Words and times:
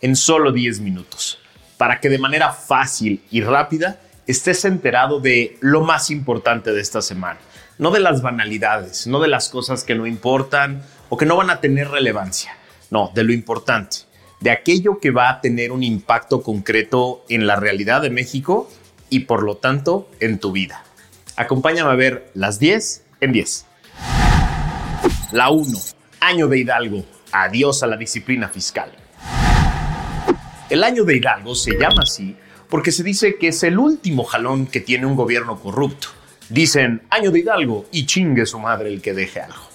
en 0.00 0.16
solo 0.16 0.52
10 0.52 0.80
minutos. 0.80 1.38
Para 1.76 2.00
que 2.00 2.08
de 2.08 2.18
manera 2.18 2.52
fácil 2.52 3.22
y 3.30 3.40
rápida 3.42 4.00
estés 4.26 4.64
enterado 4.64 5.20
de 5.20 5.56
lo 5.60 5.82
más 5.82 6.10
importante 6.10 6.72
de 6.72 6.80
esta 6.80 7.02
semana. 7.02 7.40
No 7.78 7.90
de 7.90 8.00
las 8.00 8.22
banalidades, 8.22 9.06
no 9.06 9.20
de 9.20 9.28
las 9.28 9.48
cosas 9.48 9.84
que 9.84 9.94
no 9.94 10.06
importan 10.06 10.82
o 11.08 11.16
que 11.16 11.26
no 11.26 11.36
van 11.36 11.50
a 11.50 11.60
tener 11.60 11.88
relevancia. 11.88 12.56
No, 12.90 13.10
de 13.14 13.24
lo 13.24 13.32
importante. 13.32 13.98
De 14.40 14.50
aquello 14.50 15.00
que 15.00 15.10
va 15.10 15.30
a 15.30 15.40
tener 15.40 15.72
un 15.72 15.82
impacto 15.82 16.42
concreto 16.42 17.24
en 17.28 17.46
la 17.46 17.56
realidad 17.56 18.02
de 18.02 18.10
México 18.10 18.70
y 19.08 19.20
por 19.20 19.42
lo 19.42 19.56
tanto 19.56 20.08
en 20.20 20.38
tu 20.38 20.52
vida. 20.52 20.84
Acompáñame 21.36 21.90
a 21.90 21.94
ver 21.94 22.30
las 22.34 22.58
10 22.58 23.04
en 23.20 23.32
10. 23.32 23.66
La 25.32 25.50
1. 25.50 25.78
Año 26.20 26.48
de 26.48 26.58
Hidalgo. 26.58 27.04
Adiós 27.32 27.82
a 27.82 27.86
la 27.86 27.96
disciplina 27.96 28.48
fiscal. 28.48 28.92
El 30.70 30.84
año 30.84 31.02
de 31.02 31.16
Hidalgo 31.16 31.56
se 31.56 31.72
llama 31.72 32.02
así 32.04 32.36
porque 32.68 32.92
se 32.92 33.02
dice 33.02 33.36
que 33.38 33.48
es 33.48 33.64
el 33.64 33.76
último 33.76 34.22
jalón 34.22 34.66
que 34.66 34.80
tiene 34.80 35.04
un 35.04 35.16
gobierno 35.16 35.58
corrupto. 35.58 36.06
Dicen 36.48 37.02
año 37.10 37.32
de 37.32 37.40
Hidalgo 37.40 37.86
y 37.90 38.06
chingue 38.06 38.46
su 38.46 38.60
madre 38.60 38.88
el 38.88 39.02
que 39.02 39.12
deje 39.12 39.40
algo. 39.40 39.68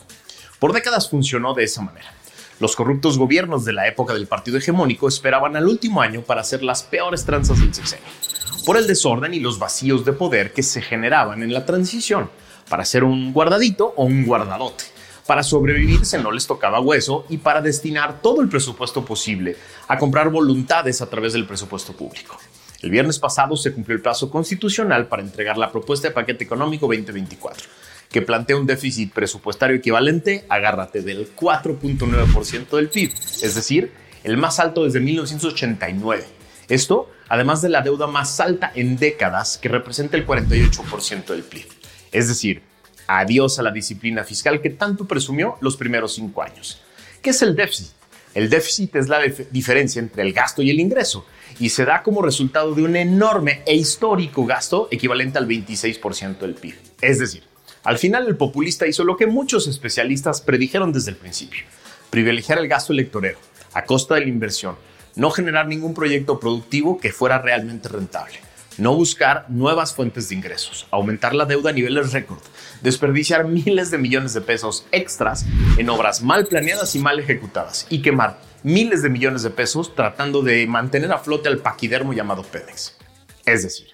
Por 0.58 0.72
décadas 0.72 1.10
funcionó 1.10 1.54
de 1.54 1.66
esa 1.66 1.82
manera. 1.82 2.14
Los 2.62 2.78
corruptos 2.78 3.18
gobiernos 3.18 3.66
de 3.66 3.73
la 3.73 3.90
época 3.90 4.14
del 4.14 4.28
partido 4.28 4.58
hegemónico 4.58 5.10
esperaban 5.10 5.58
al 5.58 5.68
último 5.68 6.02
año 6.02 6.22
para 6.22 6.40
hacer 6.40 6.64
las 6.64 6.84
peores 6.84 7.26
tranzas 7.26 7.60
del 7.60 7.73
sexenio, 7.73 8.06
por 8.66 8.78
el 8.78 8.88
desorden 8.88 9.34
y 9.34 9.42
los 9.42 9.60
vacíos 9.60 10.06
de 10.06 10.14
poder 10.14 10.54
que 10.54 10.64
se 10.64 10.82
generaban 10.82 11.44
en 11.44 11.54
la 11.54 11.66
transición, 11.66 12.30
para 12.70 12.84
hacer 12.84 13.04
un 13.04 13.34
guardadito 13.34 13.94
o 13.98 14.06
un 14.06 14.26
guardadote. 14.26 14.95
Para 15.26 15.42
sobrevivir 15.42 16.06
se 16.06 16.20
no 16.20 16.31
les 16.31 16.45
tocaba 16.45 16.80
hueso 16.80 17.26
y 17.30 17.38
para 17.38 17.62
destinar 17.62 18.22
todo 18.22 18.42
el 18.42 18.50
presupuesto 18.50 19.04
posible 19.04 19.58
a 19.88 19.98
comprar 19.98 20.30
voluntades 20.30 21.02
a 21.02 21.09
través 21.09 21.34
del 21.34 21.48
presupuesto 21.48 21.94
público. 21.94 22.38
El 22.82 22.92
viernes 22.92 23.17
pasado 23.17 23.58
se 23.58 23.73
cumplió 23.73 23.95
el 23.95 24.04
plazo 24.04 24.30
constitucional 24.30 25.08
para 25.08 25.23
entregar 25.23 25.58
la 25.58 25.72
propuesta 25.72 26.08
de 26.08 26.14
paquete 26.14 26.44
económico 26.44 26.86
2024, 26.86 27.67
que 28.11 28.22
plantea 28.22 28.58
un 28.58 28.67
déficit 28.67 29.11
presupuestario 29.11 29.77
equivalente, 29.77 30.45
agárrate, 30.48 31.02
del 31.02 31.36
4.9% 31.36 32.76
del 32.76 32.89
PIB, 32.89 33.11
es 33.42 33.55
decir, 33.55 33.92
el 34.23 34.38
más 34.38 34.60
alto 34.60 34.83
desde 34.83 34.99
1989. 34.99 36.23
Esto, 36.67 37.10
además 37.30 37.64
de 37.64 37.70
la 37.70 37.82
deuda 37.82 38.05
más 38.05 38.39
alta 38.39 38.72
en 38.76 38.98
décadas, 38.98 39.58
que 39.58 39.70
representa 39.70 40.17
el 40.17 40.28
48% 40.28 41.26
del 41.26 41.42
PIB. 41.44 41.66
Es 42.11 42.28
decir, 42.28 42.61
adiós 43.08 43.60
a 43.60 43.64
la 43.64 43.71
disciplina 43.71 44.23
fiscal 44.23 44.61
que 44.61 44.70
tanto 44.70 45.05
presumió 45.05 45.58
los 45.61 45.77
primeros 45.77 46.16
cinco 46.16 46.42
años. 46.42 46.82
¿Qué 47.21 47.32
es 47.32 47.42
el 47.42 47.55
déficit? 47.55 47.92
El 48.33 48.49
déficit 48.49 48.95
es 48.98 49.08
la 49.08 49.21
diferencia 49.52 49.99
entre 49.99 50.21
el 50.21 50.33
gasto 50.33 50.61
y 50.61 50.70
el 50.70 50.80
ingreso 50.80 51.26
y 51.58 51.70
se 51.70 51.86
da 51.86 52.04
como 52.04 52.21
resultado 52.21 52.76
de 52.76 52.83
un 52.83 52.95
enorme 52.95 53.61
e 53.66 53.76
histórico 53.76 54.45
gasto 54.45 54.89
equivalente 54.92 55.38
al 55.38 55.48
26% 55.48 56.39
del 56.39 56.55
PIB. 56.55 56.76
Es 57.02 57.20
decir, 57.20 57.43
al 57.83 57.98
final 57.98 58.27
el 58.27 58.36
populista 58.36 58.88
hizo 58.88 59.04
lo 59.04 59.16
que 59.16 59.27
muchos 59.27 59.67
especialistas 59.67 60.42
predijeron 60.42 60.92
desde 60.92 61.11
el 61.11 61.17
principio, 61.17 61.64
privilegiar 62.10 62.58
el 62.58 62.67
gasto 62.67 62.92
electorero 62.92 63.39
a 63.73 63.86
costa 63.86 64.16
de 64.16 64.22
la 64.22 64.27
inversión, 64.27 64.76
no 65.16 65.32
generar 65.32 65.67
ningún 65.67 65.93
proyecto 65.93 66.39
productivo 66.39 66.98
que 66.98 67.14
fuera 67.14 67.39
realmente 67.39 67.87
rentable, 67.87 68.36
no 68.77 68.93
buscar 68.95 69.45
nuevas 69.49 69.93
fuentes 69.93 70.30
de 70.30 70.36
ingresos, 70.36 70.87
aumentar 70.91 71.33
la 71.33 71.45
deuda 71.45 71.69
a 71.69 71.73
niveles 71.73 72.11
récord, 72.11 72.41
desperdiciar 72.81 73.47
miles 73.47 73.91
de 73.91 73.97
millones 73.97 74.33
de 74.33 74.41
pesos 74.41 74.86
extras 74.91 75.45
en 75.77 75.89
obras 75.89 76.21
mal 76.21 76.45
planeadas 76.47 76.95
y 76.95 76.99
mal 76.99 77.19
ejecutadas 77.19 77.87
y 77.89 78.02
quemar 78.02 78.39
miles 78.63 79.02
de 79.02 79.09
millones 79.09 79.43
de 79.43 79.49
pesos 79.49 79.95
tratando 79.95 80.41
de 80.41 80.65
mantener 80.67 81.11
a 81.11 81.19
flote 81.19 81.47
al 81.47 81.59
paquidermo 81.59 82.13
llamado 82.13 82.43
Pemex. 82.43 82.97
Es 83.45 83.63
decir, 83.63 83.89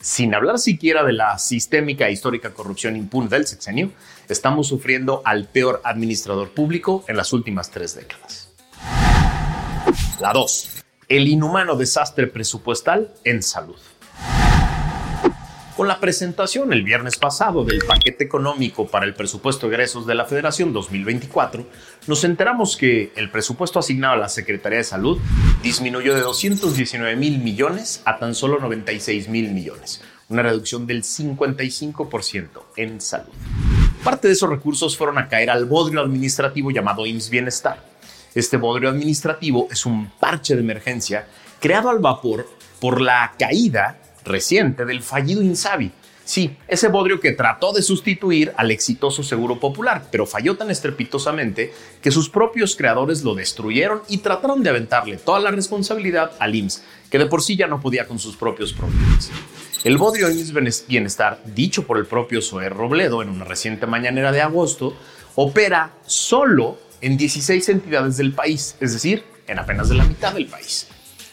sin 0.00 0.34
hablar 0.34 0.58
siquiera 0.58 1.04
de 1.04 1.12
la 1.12 1.38
sistémica 1.38 2.08
e 2.08 2.12
histórica 2.12 2.54
corrupción 2.54 2.96
impune 2.96 3.28
del 3.28 3.46
sexenio, 3.46 3.90
estamos 4.28 4.68
sufriendo 4.68 5.22
al 5.24 5.46
peor 5.46 5.80
administrador 5.84 6.50
público 6.50 7.04
en 7.08 7.16
las 7.16 7.32
últimas 7.32 7.70
tres 7.70 7.94
décadas. 7.94 8.52
La 10.20 10.32
2. 10.32 10.82
El 11.08 11.28
inhumano 11.28 11.76
desastre 11.76 12.26
presupuestal 12.26 13.12
en 13.24 13.42
salud. 13.42 13.78
Con 15.76 15.88
la 15.88 16.00
presentación 16.00 16.74
el 16.74 16.82
viernes 16.82 17.16
pasado 17.16 17.64
del 17.64 17.78
paquete 17.78 18.24
económico 18.24 18.86
para 18.88 19.06
el 19.06 19.14
presupuesto 19.14 19.66
de 19.66 19.74
egresos 19.74 20.06
de 20.06 20.14
la 20.14 20.26
Federación 20.26 20.74
2024, 20.74 21.66
nos 22.06 22.24
enteramos 22.24 22.76
que 22.76 23.10
el 23.16 23.30
presupuesto 23.30 23.78
asignado 23.78 24.12
a 24.12 24.18
la 24.18 24.28
Secretaría 24.28 24.78
de 24.78 24.84
Salud 24.84 25.18
disminuyó 25.62 26.14
de 26.14 26.20
219 26.20 27.16
mil 27.16 27.38
millones 27.38 28.02
a 28.04 28.18
tan 28.18 28.34
solo 28.34 28.58
96 28.60 29.30
mil 29.30 29.50
millones, 29.50 30.02
una 30.28 30.42
reducción 30.42 30.86
del 30.86 31.04
55% 31.04 32.48
en 32.76 33.00
salud. 33.00 33.32
Parte 34.04 34.28
de 34.28 34.34
esos 34.34 34.50
recursos 34.50 34.94
fueron 34.94 35.16
a 35.16 35.28
caer 35.30 35.48
al 35.48 35.64
bodrio 35.64 36.02
administrativo 36.02 36.70
llamado 36.70 37.06
IMSS 37.06 37.30
Bienestar. 37.30 37.82
Este 38.34 38.58
bodrio 38.58 38.90
administrativo 38.90 39.68
es 39.70 39.86
un 39.86 40.10
parche 40.20 40.54
de 40.54 40.60
emergencia 40.60 41.26
creado 41.60 41.88
al 41.88 42.00
vapor 42.00 42.46
por 42.78 43.00
la 43.00 43.32
caída 43.38 44.01
reciente 44.24 44.84
del 44.84 45.02
fallido 45.02 45.42
Insabi. 45.42 45.92
Sí, 46.24 46.56
ese 46.68 46.88
bodrio 46.88 47.20
que 47.20 47.32
trató 47.32 47.72
de 47.72 47.82
sustituir 47.82 48.52
al 48.56 48.70
exitoso 48.70 49.22
Seguro 49.22 49.58
Popular, 49.58 50.06
pero 50.10 50.24
falló 50.24 50.56
tan 50.56 50.70
estrepitosamente 50.70 51.72
que 52.00 52.12
sus 52.12 52.28
propios 52.28 52.76
creadores 52.76 53.24
lo 53.24 53.34
destruyeron 53.34 54.02
y 54.08 54.18
trataron 54.18 54.62
de 54.62 54.70
aventarle 54.70 55.16
toda 55.16 55.40
la 55.40 55.50
responsabilidad 55.50 56.32
al 56.38 56.54
IMSS, 56.54 56.84
que 57.10 57.18
de 57.18 57.26
por 57.26 57.42
sí 57.42 57.56
ya 57.56 57.66
no 57.66 57.80
podía 57.80 58.06
con 58.06 58.20
sus 58.20 58.36
propios 58.36 58.72
problemas. 58.72 59.30
El 59.82 59.98
bodrio 59.98 60.30
IMSS 60.30 60.86
Bienestar, 60.86 61.42
dicho 61.44 61.86
por 61.88 61.98
el 61.98 62.06
propio 62.06 62.40
Zoé 62.40 62.68
Robledo 62.68 63.20
en 63.20 63.28
una 63.28 63.44
reciente 63.44 63.86
mañanera 63.86 64.30
de 64.30 64.42
agosto, 64.42 64.96
opera 65.34 65.92
solo 66.06 66.78
en 67.00 67.16
16 67.16 67.68
entidades 67.68 68.16
del 68.16 68.32
país, 68.32 68.76
es 68.78 68.92
decir, 68.92 69.24
en 69.48 69.58
apenas 69.58 69.88
de 69.88 69.96
la 69.96 70.04
mitad 70.04 70.32
del 70.32 70.46
país. 70.46 70.86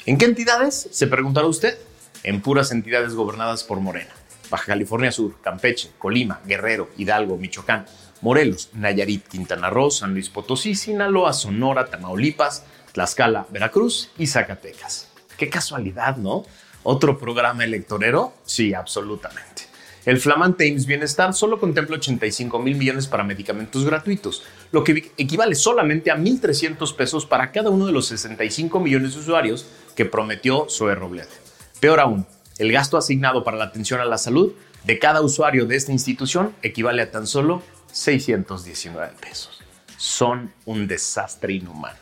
¿En 0.08 0.18
qué 0.18 0.26
entidades? 0.26 0.90
Se 0.92 1.06
preguntará 1.06 1.46
usted 1.46 1.78
en 2.24 2.42
puras 2.42 2.72
entidades 2.72 3.14
gobernadas 3.14 3.64
por 3.64 3.80
Morena. 3.80 4.12
Baja 4.50 4.66
California 4.66 5.12
Sur, 5.12 5.40
Campeche, 5.42 5.92
Colima, 5.98 6.42
Guerrero, 6.46 6.90
Hidalgo, 6.98 7.38
Michoacán, 7.38 7.86
Morelos, 8.22 8.70
Nayarit, 8.74 9.28
Quintana 9.28 9.70
Roo, 9.70 9.92
San 9.92 10.14
Luis 10.14 10.30
Potosí, 10.30 10.76
Sinaloa, 10.76 11.34
Sonora, 11.34 11.86
Tamaulipas, 11.86 12.64
Tlaxcala, 12.92 13.46
Veracruz 13.50 14.10
y 14.18 14.28
Zacatecas. 14.28 15.10
Qué 15.38 15.50
casualidad, 15.50 16.18
¿no? 16.18 16.44
¿Otro 16.84 17.18
programa 17.18 17.64
electorero? 17.64 18.34
Sí, 18.46 18.74
absolutamente. 18.74 19.70
El 20.06 20.20
flamante 20.20 20.66
IMSS 20.66 20.86
Bienestar 20.86 21.34
solo 21.34 21.60
contempla 21.60 21.98
85 21.98 22.58
mil 22.60 22.76
millones 22.76 23.06
para 23.08 23.24
medicamentos 23.24 23.86
gratuitos, 23.86 24.44
lo 24.72 24.84
que 24.84 25.12
equivale 25.18 25.56
solamente 25.56 26.10
a 26.10 26.18
1.300 26.18 26.96
pesos 26.96 27.26
para 27.26 27.52
cada 27.52 27.70
uno 27.70 27.86
de 27.86 27.92
los 27.92 28.08
65 28.08 28.80
millones 28.80 29.14
de 29.14 29.20
usuarios 29.20 29.66
que 29.96 30.06
prometió 30.06 30.68
Zoe 30.70 30.96
Robledo. 30.96 31.49
Peor 31.80 32.02
aún, 32.02 32.26
el 32.58 32.72
gasto 32.72 32.98
asignado 32.98 33.44
para 33.44 33.58
la 33.58 33.66
atención 33.66 34.02
a 34.02 34.06
la 34.06 34.18
salud 34.18 34.54
de 34.84 35.00
cada 35.00 35.22
usuario 35.22 35.66
de 35.66 35.78
esta 35.78 35.94
institución 35.94 36.54
equivale 36.62 37.02
a 37.02 37.12
tan 37.12 37.26
solo 37.26 37.64
619 37.92 39.14
pesos. 39.20 39.62
Son 39.98 40.54
un 40.66 40.88
desastre 40.88 41.54
inhumano. 41.54 41.98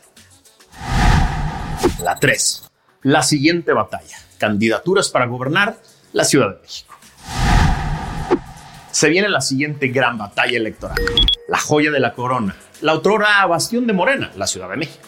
La 2.02 2.16
3. 2.18 2.70
La 3.02 3.22
siguiente 3.22 3.72
batalla. 3.72 4.16
Candidaturas 4.38 5.10
para 5.10 5.26
gobernar 5.26 5.76
la 6.12 6.24
Ciudad 6.24 6.54
de 6.54 6.60
México. 6.60 6.94
Se 8.90 9.08
viene 9.08 9.28
la 9.28 9.40
siguiente 9.40 9.88
gran 9.88 10.18
batalla 10.18 10.56
electoral. 10.56 10.98
La 11.48 11.58
joya 11.58 11.90
de 11.90 12.00
la 12.00 12.14
corona. 12.14 12.56
La 12.80 12.94
otrora 12.94 13.44
bastión 13.46 13.86
de 13.86 13.92
Morena, 13.92 14.32
la 14.36 14.46
Ciudad 14.46 14.68
de 14.70 14.76
México. 14.76 15.07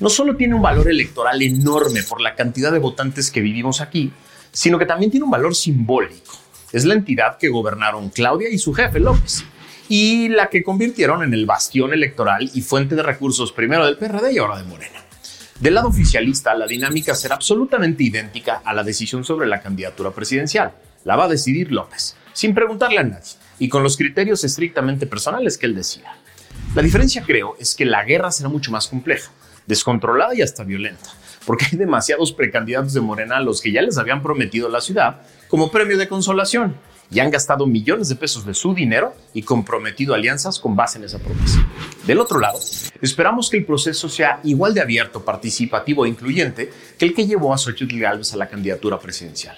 No 0.00 0.08
solo 0.08 0.36
tiene 0.36 0.54
un 0.54 0.62
valor 0.62 0.88
electoral 0.88 1.40
enorme 1.40 2.02
por 2.02 2.20
la 2.20 2.34
cantidad 2.34 2.72
de 2.72 2.80
votantes 2.80 3.30
que 3.30 3.40
vivimos 3.40 3.80
aquí, 3.80 4.12
sino 4.50 4.78
que 4.78 4.86
también 4.86 5.10
tiene 5.10 5.24
un 5.24 5.30
valor 5.30 5.54
simbólico. 5.54 6.32
Es 6.72 6.84
la 6.84 6.94
entidad 6.94 7.38
que 7.38 7.48
gobernaron 7.48 8.10
Claudia 8.10 8.48
y 8.48 8.58
su 8.58 8.74
jefe 8.74 8.98
López, 8.98 9.44
y 9.88 10.28
la 10.30 10.48
que 10.48 10.64
convirtieron 10.64 11.22
en 11.22 11.32
el 11.32 11.46
bastión 11.46 11.92
electoral 11.92 12.50
y 12.52 12.62
fuente 12.62 12.96
de 12.96 13.02
recursos 13.02 13.52
primero 13.52 13.86
del 13.86 13.96
PRD 13.96 14.32
y 14.32 14.38
ahora 14.38 14.56
de 14.56 14.64
Morena. 14.64 15.00
Del 15.60 15.74
lado 15.74 15.88
oficialista, 15.88 16.54
la 16.54 16.66
dinámica 16.66 17.14
será 17.14 17.36
absolutamente 17.36 18.02
idéntica 18.02 18.62
a 18.64 18.74
la 18.74 18.82
decisión 18.82 19.24
sobre 19.24 19.46
la 19.46 19.62
candidatura 19.62 20.10
presidencial. 20.10 20.72
La 21.04 21.14
va 21.14 21.24
a 21.26 21.28
decidir 21.28 21.70
López, 21.70 22.16
sin 22.32 22.54
preguntarle 22.54 22.98
a 22.98 23.04
nadie 23.04 23.32
y 23.60 23.68
con 23.68 23.84
los 23.84 23.96
criterios 23.96 24.42
estrictamente 24.42 25.06
personales 25.06 25.56
que 25.56 25.66
él 25.66 25.76
decida. 25.76 26.16
La 26.74 26.82
diferencia, 26.82 27.22
creo, 27.22 27.56
es 27.60 27.76
que 27.76 27.84
la 27.84 28.04
guerra 28.04 28.32
será 28.32 28.48
mucho 28.48 28.72
más 28.72 28.88
compleja, 28.88 29.30
descontrolada 29.66 30.34
y 30.34 30.42
hasta 30.42 30.64
violenta, 30.64 31.10
porque 31.46 31.66
hay 31.70 31.78
demasiados 31.78 32.32
precandidatos 32.32 32.92
de 32.92 33.00
Morena 33.00 33.36
a 33.36 33.40
los 33.40 33.60
que 33.60 33.72
ya 33.72 33.82
les 33.82 33.98
habían 33.98 34.22
prometido 34.22 34.68
la 34.68 34.80
ciudad 34.80 35.22
como 35.48 35.70
premio 35.70 35.98
de 35.98 36.08
consolación 36.08 36.76
y 37.10 37.20
han 37.20 37.30
gastado 37.30 37.66
millones 37.66 38.08
de 38.08 38.16
pesos 38.16 38.44
de 38.44 38.54
su 38.54 38.74
dinero 38.74 39.14
y 39.32 39.42
comprometido 39.42 40.14
alianzas 40.14 40.58
con 40.58 40.74
base 40.74 40.98
en 40.98 41.04
esa 41.04 41.18
promesa. 41.18 41.64
Del 42.06 42.18
otro 42.18 42.40
lado, 42.40 42.58
esperamos 43.00 43.50
que 43.50 43.58
el 43.58 43.64
proceso 43.64 44.08
sea 44.08 44.40
igual 44.42 44.74
de 44.74 44.80
abierto, 44.80 45.24
participativo 45.24 46.04
e 46.04 46.08
incluyente 46.08 46.72
que 46.98 47.04
el 47.04 47.14
que 47.14 47.26
llevó 47.26 47.54
a 47.54 47.58
Xochitl 47.58 47.98
Gálvez 47.98 48.32
a 48.32 48.36
la 48.36 48.48
candidatura 48.48 48.98
presidencial. 48.98 49.56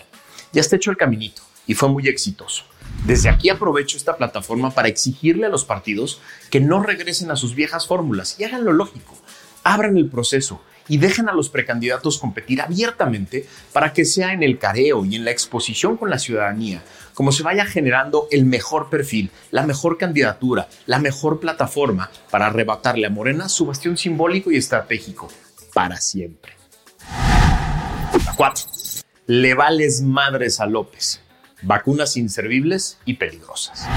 Ya 0.52 0.60
está 0.60 0.76
hecho 0.76 0.90
el 0.90 0.96
caminito 0.96 1.42
y 1.66 1.74
fue 1.74 1.88
muy 1.88 2.08
exitoso. 2.08 2.64
Desde 3.04 3.28
aquí 3.28 3.50
aprovecho 3.50 3.96
esta 3.96 4.16
plataforma 4.16 4.70
para 4.70 4.88
exigirle 4.88 5.46
a 5.46 5.50
los 5.50 5.64
partidos 5.64 6.20
que 6.50 6.60
no 6.60 6.82
regresen 6.82 7.30
a 7.30 7.36
sus 7.36 7.54
viejas 7.54 7.86
fórmulas 7.86 8.38
y 8.38 8.44
hagan 8.44 8.64
lo 8.64 8.72
lógico. 8.72 9.16
Abran 9.68 9.96
el 9.96 10.08
proceso 10.08 10.62
y 10.86 10.98
dejen 10.98 11.28
a 11.28 11.32
los 11.32 11.48
precandidatos 11.48 12.18
competir 12.18 12.62
abiertamente 12.62 13.48
para 13.72 13.92
que 13.92 14.04
sea 14.04 14.32
en 14.32 14.44
el 14.44 14.60
careo 14.60 15.04
y 15.04 15.16
en 15.16 15.24
la 15.24 15.32
exposición 15.32 15.96
con 15.96 16.08
la 16.08 16.20
ciudadanía, 16.20 16.84
como 17.14 17.32
se 17.32 17.42
vaya 17.42 17.66
generando 17.66 18.28
el 18.30 18.44
mejor 18.44 18.90
perfil, 18.90 19.32
la 19.50 19.66
mejor 19.66 19.98
candidatura, 19.98 20.68
la 20.86 21.00
mejor 21.00 21.40
plataforma 21.40 22.12
para 22.30 22.46
arrebatarle 22.46 23.08
a 23.08 23.10
Morena 23.10 23.48
su 23.48 23.66
bastión 23.66 23.96
simbólico 23.96 24.52
y 24.52 24.56
estratégico 24.56 25.26
para 25.74 25.96
siempre. 25.96 26.52
4. 28.36 28.66
Le 29.26 29.54
vales 29.54 30.00
madres 30.00 30.60
a 30.60 30.66
López. 30.66 31.22
Vacunas 31.62 32.16
inservibles 32.16 32.98
y 33.04 33.14
peligrosas. 33.14 33.88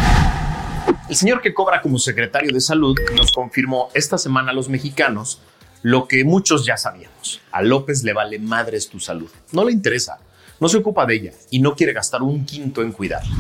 El 1.10 1.16
señor 1.16 1.42
que 1.42 1.54
cobra 1.54 1.82
como 1.82 2.00
secretario 2.00 2.52
de 2.52 2.62
salud 2.62 2.96
nos 3.16 3.32
confirmó 3.32 3.90
esta 3.94 4.18
semana 4.18 4.52
a 4.52 4.54
los 4.54 4.70
mexicanos 4.70 5.42
lo 5.82 6.08
que 6.08 6.24
muchos 6.24 6.66
ya 6.66 6.78
sabíamos. 6.78 7.42
A 7.52 7.62
López 7.62 8.04
le 8.04 8.14
vale 8.14 8.40
madres 8.40 8.90
tu 8.90 9.00
salud. 9.00 9.30
No 9.52 9.64
le 9.64 9.72
interesa. 9.72 10.20
No 10.60 10.68
se 10.68 10.78
ocupa 10.78 11.06
de 11.06 11.16
ella 11.16 11.32
y 11.50 11.60
no 11.60 11.76
quiere 11.76 11.94
gastar 11.94 12.22
un 12.22 12.46
quinto 12.46 12.82
en 12.82 12.92
cuidarla. 12.92 13.34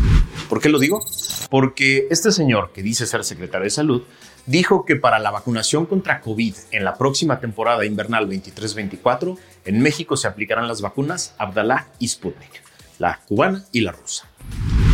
¿Por 0.47 0.61
qué 0.61 0.69
lo 0.69 0.79
digo? 0.79 1.03
Porque 1.49 2.07
este 2.09 2.31
señor 2.31 2.71
que 2.73 2.81
dice 2.81 3.05
ser 3.05 3.25
secretario 3.25 3.65
de 3.65 3.71
salud 3.71 4.03
dijo 4.45 4.85
que 4.85 4.95
para 4.95 5.19
la 5.19 5.29
vacunación 5.29 5.85
contra 5.85 6.21
COVID 6.21 6.55
en 6.71 6.85
la 6.85 6.97
próxima 6.97 7.41
temporada 7.41 7.85
invernal 7.85 8.29
23-24 8.29 9.37
en 9.65 9.81
México 9.81 10.15
se 10.15 10.29
aplicarán 10.29 10.67
las 10.67 10.81
vacunas 10.81 11.35
Abdalá 11.37 11.89
y 11.99 12.07
Sputnik, 12.07 12.63
la 12.99 13.19
cubana 13.27 13.65
y 13.73 13.81
la 13.81 13.91
rusa. 13.91 14.25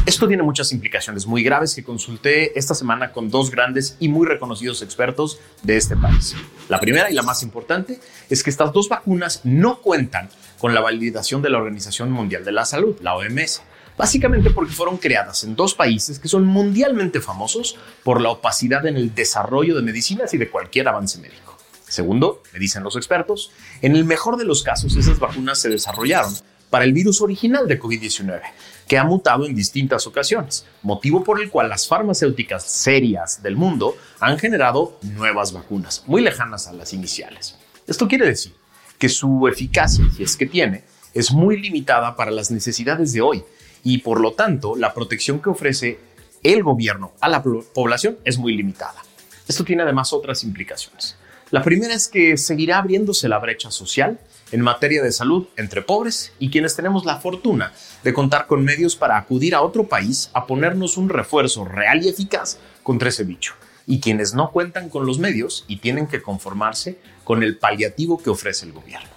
Esto 0.06 0.28
tiene 0.28 0.44
muchas 0.44 0.72
implicaciones 0.72 1.26
muy 1.26 1.42
graves 1.42 1.74
que 1.74 1.84
consulté 1.84 2.60
esta 2.60 2.76
semana 2.76 3.12
con 3.12 3.32
dos 3.32 3.50
grandes 3.50 3.98
y 4.00 4.08
muy 4.08 4.28
reconocidos 4.28 4.84
expertos 4.84 5.40
de 5.64 5.78
este 5.78 5.96
país. 5.96 6.36
La 6.70 6.80
primera 6.80 7.10
y 7.10 7.16
la 7.16 7.24
más 7.24 7.42
importante 7.42 8.00
es 8.30 8.44
que 8.44 8.52
estas 8.52 8.72
dos 8.72 8.88
vacunas 8.88 9.42
no 9.46 9.82
cuentan 9.82 10.30
con 10.60 10.76
la 10.76 10.82
validación 10.82 11.42
de 11.42 11.50
la 11.50 11.58
Organización 11.58 12.12
Mundial 12.12 12.46
de 12.46 12.52
la 12.52 12.66
Salud, 12.66 12.96
la 13.02 13.16
OMS, 13.16 13.64
básicamente 13.98 14.52
porque 14.52 14.74
fueron 14.74 14.98
creadas 14.98 15.44
en 15.44 15.56
dos 15.56 15.74
países 15.74 16.20
que 16.20 16.28
son 16.28 16.46
mundialmente 16.46 17.20
famosos 17.20 17.76
por 18.04 18.22
la 18.22 18.30
opacidad 18.30 18.86
en 18.86 18.98
el 18.98 19.16
desarrollo 19.16 19.76
de 19.76 19.82
medicinas 19.82 20.32
y 20.36 20.38
de 20.38 20.52
cualquier 20.52 20.88
avance 20.88 21.18
médico. 21.18 21.58
Segundo, 21.88 22.44
me 22.54 22.60
dicen 22.60 22.84
los 22.84 22.96
expertos, 22.96 23.50
en 23.82 23.96
el 23.96 24.06
mejor 24.06 24.38
de 24.38 24.46
los 24.46 24.62
casos 24.62 24.96
esas 24.96 25.18
vacunas 25.18 25.58
se 25.58 25.70
desarrollaron 25.70 26.36
para 26.70 26.86
el 26.86 26.94
virus 26.94 27.22
original 27.22 27.68
de 27.68 27.80
COVID-19, 27.80 28.42
que 28.88 28.98
ha 28.98 29.04
mutado 29.04 29.46
en 29.46 29.56
distintas 29.56 30.06
ocasiones, 30.08 30.66
motivo 30.82 31.24
por 31.24 31.42
el 31.42 31.50
cual 31.50 31.70
las 31.70 31.88
farmacéuticas 31.88 32.64
serias 32.64 33.42
del 33.42 33.56
mundo 33.56 33.96
han 34.20 34.38
generado 34.38 34.98
nuevas 35.02 35.54
vacunas, 35.54 36.04
muy 36.08 36.22
lejanas 36.22 36.68
a 36.68 36.74
las 36.74 36.94
iniciales. 36.94 37.58
Esto 37.88 38.08
quiere 38.08 38.28
decir 38.28 38.54
que 38.98 39.10
su 39.10 39.48
eficacia, 39.48 40.06
si 40.16 40.24
es 40.24 40.38
que 40.38 40.46
tiene, 40.46 40.84
es 41.14 41.32
muy 41.32 41.60
limitada 41.60 42.16
para 42.16 42.32
las 42.32 42.52
necesidades 42.52 43.14
de 43.14 43.22
hoy 43.22 43.44
y 43.84 44.00
por 44.00 44.20
lo 44.20 44.34
tanto 44.34 44.76
la 44.76 44.94
protección 44.94 45.42
que 45.42 45.50
ofrece 45.50 46.00
el 46.44 46.64
gobierno 46.64 47.14
a 47.22 47.30
la 47.30 47.42
población 47.42 48.18
es 48.24 48.38
muy 48.38 48.56
limitada. 48.56 49.02
Esto 49.48 49.64
tiene 49.64 49.84
además 49.84 50.14
otras 50.14 50.44
implicaciones. 50.44 51.18
La 51.56 51.64
primera 51.64 51.94
es 51.94 52.10
que 52.10 52.36
seguirá 52.36 52.80
abriéndose 52.80 53.30
la 53.30 53.40
brecha 53.40 53.72
social 53.72 54.20
en 54.52 54.60
materia 54.60 55.02
de 55.02 55.14
salud 55.14 55.48
entre 55.56 55.82
pobres 55.82 56.34
y 56.38 56.50
quienes 56.50 56.76
tenemos 56.76 57.06
la 57.06 57.22
fortuna 57.22 57.72
de 58.04 58.14
contar 58.14 58.46
con 58.46 58.66
medios 58.66 58.98
para 58.98 59.16
acudir 59.16 59.56
a 59.56 59.62
otro 59.62 59.88
país 59.88 60.30
a 60.34 60.48
ponernos 60.48 60.98
un 60.98 61.08
refuerzo 61.08 61.64
real 61.64 62.04
y 62.04 62.10
eficaz 62.10 62.58
contra 62.84 63.08
ese 63.08 63.24
bicho, 63.24 63.54
y 63.88 64.02
quienes 64.02 64.34
no 64.34 64.52
cuentan 64.52 64.90
con 64.90 65.06
los 65.06 65.18
medios 65.18 65.64
y 65.70 65.78
tienen 65.78 66.08
que 66.08 66.22
conformarse 66.22 67.00
con 67.24 67.42
el 67.42 67.58
paliativo 67.58 68.22
que 68.22 68.32
ofrece 68.32 68.66
el 68.66 68.74
gobierno. 68.74 69.08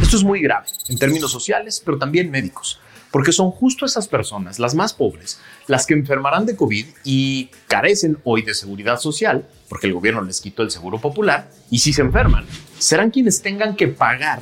Esto 0.00 0.16
es 0.16 0.22
muy 0.22 0.40
grave 0.40 0.68
en 0.88 0.96
términos 0.96 1.32
sociales, 1.32 1.82
pero 1.84 1.98
también 1.98 2.30
médicos, 2.30 2.78
porque 3.14 3.30
son 3.30 3.52
justo 3.52 3.86
esas 3.86 4.08
personas, 4.08 4.58
las 4.58 4.74
más 4.74 4.92
pobres, 4.92 5.38
las 5.68 5.86
que 5.86 5.94
enfermarán 5.94 6.46
de 6.46 6.56
COVID 6.56 6.84
y 7.04 7.48
carecen 7.68 8.18
hoy 8.24 8.42
de 8.42 8.54
seguridad 8.54 8.98
social, 8.98 9.46
porque 9.68 9.86
el 9.86 9.92
gobierno 9.92 10.20
les 10.22 10.40
quitó 10.40 10.64
el 10.64 10.72
seguro 10.72 10.98
popular, 10.98 11.48
y 11.70 11.78
si 11.78 11.92
se 11.92 12.02
enferman, 12.02 12.44
serán 12.76 13.12
quienes 13.12 13.40
tengan 13.40 13.76
que 13.76 13.86
pagar 13.86 14.40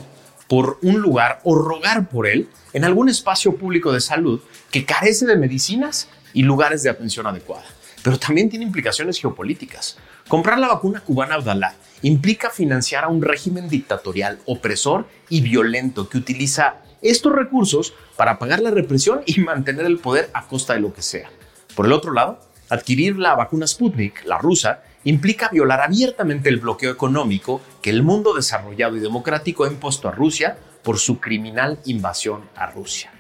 por 0.49 0.79
un 0.81 1.03
lugar 1.03 1.43
o 1.45 1.55
rogar 1.55 2.09
por 2.09 2.27
él 2.27 2.49
en 2.73 2.85
algún 2.85 3.11
espacio 3.11 3.59
público 3.59 3.93
de 3.93 4.01
salud 4.01 4.41
que 4.71 4.87
carece 4.87 5.27
de 5.27 5.37
medicinas 5.37 6.09
y 6.33 6.43
lugares 6.43 6.83
de 6.83 6.89
atención 6.89 7.27
adecuada. 7.27 7.67
Pero 8.03 8.19
también 8.19 8.49
tiene 8.49 8.65
implicaciones 8.65 9.21
geopolíticas. 9.21 9.99
Comprar 10.29 10.59
la 10.59 10.69
vacuna 10.69 11.01
cubana 11.01 11.35
Abdalá 11.35 11.75
implica 12.01 12.49
financiar 12.49 13.05
a 13.05 13.09
un 13.09 13.21
régimen 13.21 13.69
dictatorial, 13.69 14.39
opresor 14.47 15.07
y 15.29 15.43
violento 15.43 16.09
que 16.09 16.17
utiliza 16.17 16.77
estos 17.03 17.33
recursos 17.33 17.95
para 18.17 18.39
pagar 18.39 18.61
la 18.61 18.71
represión 18.71 19.23
y 19.27 19.41
mantener 19.43 19.87
el 19.87 19.99
poder 19.99 20.31
a 20.35 20.47
costa 20.47 20.75
de 20.75 20.81
lo 20.81 20.93
que 20.93 21.03
sea. 21.03 21.31
Por 21.75 21.87
el 21.87 21.93
otro 21.93 22.13
lado, 22.13 22.39
adquirir 22.69 23.17
la 23.19 23.35
vacuna 23.35 23.67
Sputnik, 23.67 24.25
la 24.25 24.39
rusa, 24.39 24.83
implica 25.05 25.49
violar 25.51 25.81
abiertamente 25.81 26.49
el 26.49 26.59
bloqueo 26.59 26.93
económico 26.93 27.61
que 27.81 27.91
el 27.91 28.03
mundo 28.03 28.35
desarrollado 28.35 28.97
y 28.97 29.01
democrático 29.01 29.65
ha 29.65 29.69
impuesto 29.69 30.09
a 30.09 30.13
Rusia 30.13 30.57
por 30.83 30.99
su 30.99 31.21
criminal 31.21 31.79
invasión 31.85 32.49
a 32.57 32.71
Rusia. 32.71 33.13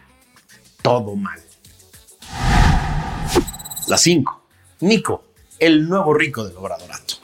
Todo 0.82 1.14
mal. 1.16 1.40
La 3.88 3.96
5. 3.96 4.42
Nico, 4.80 5.24
el 5.58 5.88
nuevo 5.88 6.14
rico 6.14 6.44
del 6.44 6.56
obradorato. 6.56 7.14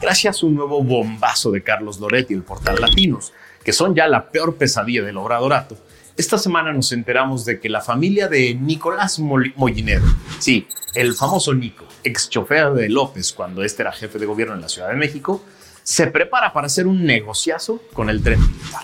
Gracias 0.00 0.42
a 0.42 0.46
un 0.46 0.54
nuevo 0.54 0.82
bombazo 0.82 1.50
de 1.50 1.62
Carlos 1.62 2.00
Loretti 2.00 2.34
el 2.34 2.42
portal 2.42 2.80
Latinos, 2.80 3.32
que 3.64 3.72
son 3.72 3.94
ya 3.94 4.08
la 4.08 4.30
peor 4.30 4.56
pesadilla 4.56 5.02
del 5.02 5.16
obradorato, 5.16 5.76
esta 6.16 6.36
semana 6.36 6.72
nos 6.72 6.92
enteramos 6.92 7.44
de 7.44 7.60
que 7.60 7.68
la 7.68 7.80
familia 7.80 8.28
de 8.28 8.54
Nicolás 8.54 9.18
Mollinedo, 9.18 10.04
sí, 10.38 10.66
el 10.94 11.14
famoso 11.14 11.54
Nico, 11.54 11.86
ex 12.04 12.28
chofer 12.28 12.72
de 12.72 12.88
López 12.88 13.32
cuando 13.32 13.62
este 13.62 13.82
era 13.82 13.92
jefe 13.92 14.18
de 14.18 14.26
gobierno 14.26 14.54
en 14.54 14.60
la 14.60 14.68
Ciudad 14.68 14.88
de 14.88 14.96
México, 14.96 15.42
se 15.82 16.08
prepara 16.08 16.52
para 16.52 16.66
hacer 16.66 16.86
un 16.86 17.04
negociazo 17.04 17.80
con 17.94 18.10
el 18.10 18.22
tren 18.22 18.40
militar. 18.40 18.82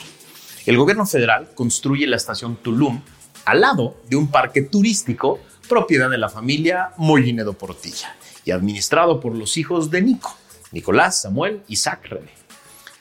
El 0.64 0.78
gobierno 0.78 1.04
federal 1.04 1.50
construye 1.54 2.06
la 2.06 2.16
estación 2.16 2.56
Tulum 2.56 3.02
al 3.44 3.60
lado 3.60 3.98
de 4.08 4.16
un 4.16 4.30
parque 4.30 4.62
turístico 4.62 5.40
propiedad 5.68 6.08
de 6.08 6.18
la 6.18 6.28
familia 6.28 6.92
Mollinedo 6.96 7.52
Portilla 7.52 8.16
y 8.44 8.50
administrado 8.50 9.20
por 9.20 9.34
los 9.34 9.56
hijos 9.56 9.90
de 9.90 10.00
Nico, 10.00 10.34
Nicolás, 10.72 11.22
Samuel 11.22 11.62
y 11.68 11.74
Isaac 11.74 12.06
René. 12.08 12.45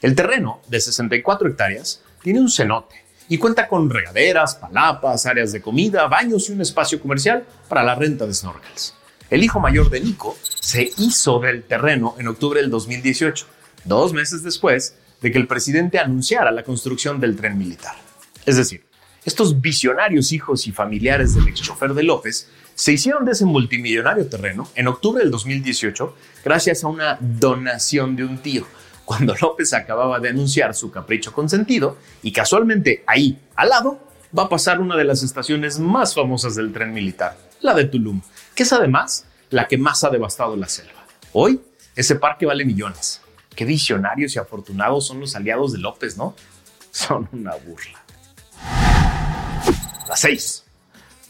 El 0.05 0.13
terreno, 0.13 0.61
de 0.67 0.79
64 0.79 1.49
hectáreas, 1.49 1.99
tiene 2.21 2.39
un 2.39 2.47
cenote 2.47 3.03
y 3.27 3.39
cuenta 3.39 3.67
con 3.67 3.89
regaderas, 3.89 4.53
palapas, 4.53 5.25
áreas 5.25 5.51
de 5.51 5.63
comida, 5.63 6.05
baños 6.05 6.47
y 6.47 6.51
un 6.51 6.61
espacio 6.61 7.01
comercial 7.01 7.43
para 7.67 7.81
la 7.81 7.95
renta 7.95 8.27
de 8.27 8.35
snorkels. 8.35 8.93
El 9.31 9.43
hijo 9.43 9.59
mayor 9.59 9.89
de 9.89 10.01
Nico 10.01 10.37
se 10.59 10.91
hizo 10.99 11.39
del 11.39 11.63
terreno 11.63 12.13
en 12.19 12.27
octubre 12.27 12.61
del 12.61 12.69
2018, 12.69 13.47
dos 13.85 14.13
meses 14.13 14.43
después 14.43 14.95
de 15.23 15.31
que 15.31 15.39
el 15.39 15.47
presidente 15.47 15.97
anunciara 15.97 16.51
la 16.51 16.61
construcción 16.61 17.19
del 17.19 17.35
tren 17.35 17.57
militar. 17.57 17.95
Es 18.45 18.57
decir, 18.57 18.85
estos 19.25 19.59
visionarios 19.59 20.31
hijos 20.33 20.67
y 20.67 20.71
familiares 20.71 21.33
del 21.33 21.47
ex 21.47 21.63
chofer 21.63 21.95
de 21.95 22.03
López 22.03 22.47
se 22.75 22.91
hicieron 22.91 23.25
de 23.25 23.31
ese 23.31 23.45
multimillonario 23.45 24.27
terreno 24.27 24.69
en 24.75 24.87
octubre 24.87 25.23
del 25.23 25.31
2018 25.31 26.15
gracias 26.43 26.83
a 26.83 26.89
una 26.89 27.17
donación 27.19 28.15
de 28.15 28.23
un 28.23 28.37
tío, 28.37 28.67
cuando 29.05 29.35
López 29.41 29.73
acababa 29.73 30.19
de 30.19 30.29
anunciar 30.29 30.75
su 30.75 30.91
capricho 30.91 31.31
consentido 31.31 31.97
y 32.21 32.31
casualmente 32.31 33.03
ahí, 33.07 33.39
al 33.55 33.69
lado, 33.69 33.99
va 34.37 34.43
a 34.43 34.49
pasar 34.49 34.81
una 34.81 34.97
de 34.97 35.05
las 35.05 35.23
estaciones 35.23 35.79
más 35.79 36.13
famosas 36.13 36.55
del 36.55 36.73
tren 36.73 36.93
militar, 36.93 37.37
la 37.61 37.73
de 37.73 37.85
Tulum, 37.85 38.21
que 38.53 38.63
es 38.63 38.73
además 38.73 39.25
la 39.49 39.67
que 39.67 39.77
más 39.77 40.03
ha 40.03 40.09
devastado 40.09 40.55
la 40.55 40.67
selva. 40.67 41.05
Hoy, 41.31 41.61
ese 41.95 42.15
parque 42.15 42.45
vale 42.45 42.65
millones. 42.65 43.21
Qué 43.55 43.63
visionarios 43.63 44.35
y 44.35 44.39
afortunados 44.39 45.07
son 45.07 45.21
los 45.21 45.35
aliados 45.35 45.71
de 45.71 45.79
López, 45.79 46.17
¿no? 46.17 46.35
Son 46.91 47.27
una 47.33 47.55
burla. 47.55 48.03
La 50.07 50.15
6. 50.15 50.63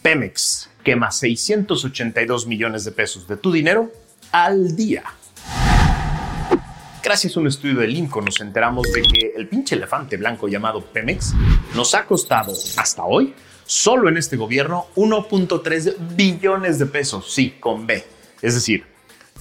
Pemex 0.01 0.69
quema 0.83 1.11
682 1.11 2.45
millones 2.45 2.85
de 2.85 2.91
pesos 2.91 3.27
de 3.27 3.37
tu 3.37 3.51
dinero 3.51 3.91
al 4.31 4.75
día. 4.75 5.03
Gracias 7.05 7.37
a 7.37 7.39
un 7.39 7.45
estudio 7.45 7.81
del 7.81 7.95
INCO 7.95 8.19
nos 8.19 8.41
enteramos 8.41 8.91
de 8.91 9.03
que 9.03 9.33
el 9.35 9.47
pinche 9.47 9.75
elefante 9.75 10.17
blanco 10.17 10.47
llamado 10.47 10.81
Pemex 10.81 11.35
nos 11.75 11.93
ha 11.93 12.03
costado 12.07 12.51
hasta 12.77 13.03
hoy, 13.03 13.35
solo 13.63 14.09
en 14.09 14.17
este 14.17 14.37
gobierno, 14.37 14.87
1.3 14.95 16.15
billones 16.15 16.79
de 16.79 16.87
pesos, 16.87 17.31
sí, 17.31 17.57
con 17.59 17.85
B. 17.85 18.03
Es 18.41 18.55
decir, 18.55 18.85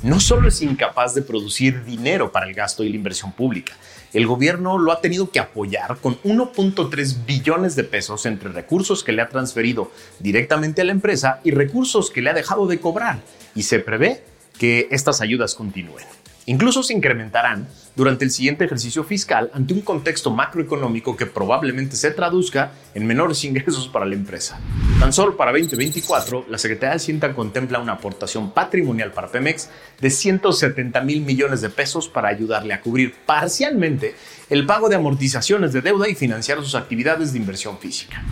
no 0.02 0.21
solo 0.21 0.49
es 0.49 0.61
incapaz 0.61 1.14
de 1.14 1.23
producir 1.23 1.83
dinero 1.87 2.30
para 2.30 2.47
el 2.47 2.52
gasto 2.52 2.85
y 2.85 2.90
la 2.90 2.97
inversión 2.97 3.33
pública, 3.33 3.73
el 4.12 4.26
gobierno 4.26 4.76
lo 4.76 4.92
ha 4.92 5.00
tenido 5.00 5.30
que 5.30 5.40
apoyar 5.40 5.97
con 6.02 6.21
1.3 6.21 7.25
billones 7.25 7.76
de 7.76 7.85
pesos 7.85 8.26
entre 8.26 8.50
recursos 8.50 9.02
que 9.02 9.12
le 9.12 9.23
ha 9.23 9.30
transferido 9.30 9.90
directamente 10.18 10.83
a 10.83 10.85
la 10.85 10.92
empresa 10.92 11.40
y 11.44 11.50
recursos 11.50 12.11
que 12.11 12.21
le 12.21 12.28
ha 12.28 12.35
dejado 12.35 12.66
de 12.66 12.78
cobrar. 12.78 13.23
Y 13.54 13.62
se 13.62 13.78
prevé 13.78 14.23
que 14.59 14.87
estas 14.90 15.23
ayudas 15.23 15.54
continúen. 15.54 16.04
Incluso 16.46 16.82
se 16.82 16.92
incrementarán 16.92 17.66
durante 17.96 18.24
el 18.24 18.30
siguiente 18.30 18.64
ejercicio 18.64 19.02
fiscal 19.04 19.50
ante 19.54 19.72
un 19.72 19.80
contexto 19.80 20.30
macroeconómico 20.30 21.16
que 21.16 21.26
probablemente 21.26 21.96
se 21.96 22.10
traduzca 22.10 22.72
en 22.94 23.06
menores 23.06 23.44
ingresos 23.44 23.88
para 23.88 24.04
la 24.04 24.14
empresa. 24.14 24.60
Tan 25.00 25.12
solo 25.12 25.36
para 25.36 25.52
2024, 25.52 26.46
la 26.48 26.58
Secretaría 26.58 26.90
de 26.90 26.96
Hacienda 26.96 27.34
contempla 27.34 27.78
una 27.78 27.94
aportación 27.94 28.52
patrimonial 28.52 29.12
para 29.12 29.28
Pemex 29.28 29.70
de 30.00 30.10
170 30.10 31.00
mil 31.00 31.22
millones 31.22 31.60
de 31.62 31.70
pesos 31.70 32.08
para 32.08 32.28
ayudarle 32.28 32.74
a 32.74 32.80
cubrir 32.80 33.14
parcialmente 33.24 34.14
el 34.50 34.66
pago 34.66 34.88
de 34.88 34.96
amortizaciones 34.96 35.72
de 35.72 35.80
deuda 35.80 36.08
y 36.08 36.14
financiar 36.14 36.58
sus 36.58 36.74
actividades 36.74 37.32
de 37.32 37.38
inversión 37.38 37.78
física. 37.78 38.22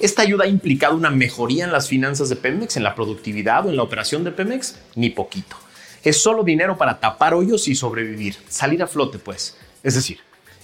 ¿Esta 0.00 0.22
ayuda 0.22 0.44
ha 0.44 0.48
implicado 0.48 0.94
una 0.96 1.10
mejoría 1.10 1.64
en 1.64 1.72
las 1.72 1.88
finanzas 1.88 2.28
de 2.28 2.36
Pemex, 2.36 2.76
en 2.76 2.84
la 2.84 2.94
productividad 2.94 3.66
o 3.66 3.70
en 3.70 3.76
la 3.76 3.82
operación 3.82 4.22
de 4.22 4.32
Pemex? 4.32 4.76
Ni 4.94 5.10
poquito. 5.10 5.56
Es 6.04 6.22
solo 6.22 6.44
dinero 6.44 6.76
para 6.78 7.00
tapar 7.00 7.34
hoyos 7.34 7.68
y 7.68 7.74
sobrevivir, 7.74 8.36
salir 8.48 8.82
a 8.82 8.86
flote 8.86 9.18
pues. 9.18 9.56
Es 9.82 9.94
decir, 9.94 10.18